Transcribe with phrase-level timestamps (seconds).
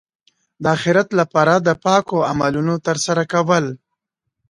[0.61, 3.65] د اخرت لپاره د پاکو عملونو ترسره کول.